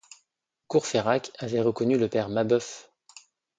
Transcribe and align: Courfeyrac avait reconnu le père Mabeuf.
Courfeyrac 0.65 1.31
avait 1.37 1.61
reconnu 1.61 1.95
le 1.95 2.07
père 2.09 2.27
Mabeuf. 2.27 2.89